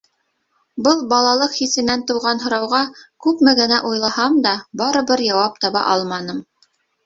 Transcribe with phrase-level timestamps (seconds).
[0.87, 2.81] Был балалыҡ хисенән тыуған һорауға,
[3.27, 6.45] күпме генә уйлаһам да, барыбер яуап таба алманым.